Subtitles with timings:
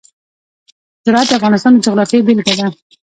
[1.05, 2.67] زراعت د افغانستان د جغرافیې بېلګه ده.